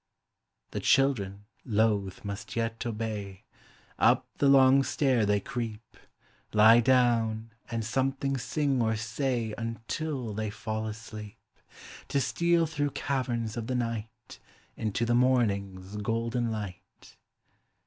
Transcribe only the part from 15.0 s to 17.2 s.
the morning's golden light.